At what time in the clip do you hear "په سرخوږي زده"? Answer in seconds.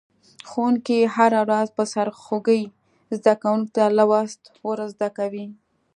1.77-3.33